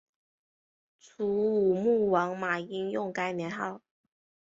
[0.99, 3.83] 楚武穆王马殷用该年号。